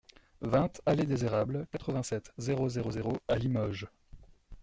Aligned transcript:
vingt 0.41 0.81
alléE 0.87 1.05
des 1.05 1.25
Erables, 1.25 1.67
quatre-vingt-sept, 1.71 2.33
zéro 2.39 2.67
zéro 2.69 2.89
zéro 2.89 3.17
à 3.27 3.35
Limoges 3.37 3.87